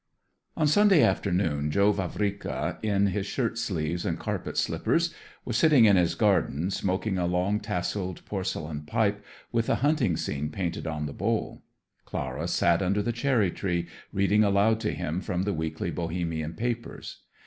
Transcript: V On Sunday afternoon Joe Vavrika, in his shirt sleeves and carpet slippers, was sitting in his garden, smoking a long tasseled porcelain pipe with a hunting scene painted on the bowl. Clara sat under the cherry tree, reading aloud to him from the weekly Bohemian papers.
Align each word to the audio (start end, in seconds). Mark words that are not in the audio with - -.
V 0.55 0.61
On 0.61 0.65
Sunday 0.67 1.03
afternoon 1.03 1.69
Joe 1.69 1.91
Vavrika, 1.93 2.79
in 2.81 3.05
his 3.05 3.27
shirt 3.27 3.55
sleeves 3.59 4.03
and 4.03 4.17
carpet 4.17 4.57
slippers, 4.57 5.13
was 5.45 5.57
sitting 5.57 5.85
in 5.85 5.95
his 5.95 6.15
garden, 6.15 6.71
smoking 6.71 7.19
a 7.19 7.27
long 7.27 7.59
tasseled 7.59 8.25
porcelain 8.25 8.81
pipe 8.81 9.23
with 9.51 9.69
a 9.69 9.75
hunting 9.85 10.17
scene 10.17 10.49
painted 10.49 10.87
on 10.87 11.05
the 11.05 11.13
bowl. 11.13 11.61
Clara 12.03 12.47
sat 12.47 12.81
under 12.81 13.03
the 13.03 13.13
cherry 13.13 13.51
tree, 13.51 13.87
reading 14.11 14.43
aloud 14.43 14.79
to 14.79 14.91
him 14.91 15.21
from 15.21 15.43
the 15.43 15.53
weekly 15.53 15.91
Bohemian 15.91 16.55
papers. 16.55 17.19